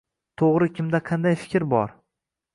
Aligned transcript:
to’g’ri 0.41 0.69
kimda 0.79 1.03
qanday 1.11 1.39
taklif 1.43 1.69
bor. 1.77 1.95